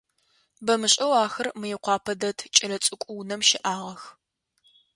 Бэмышӏэу 0.65 1.13
ахэр 1.23 1.47
Мыекъуапэ 1.59 2.13
дэт 2.21 2.39
кӏэлэцӏыкӏу 2.55 3.11
унэм 3.19 3.41
щыӏагъэх. 3.47 4.01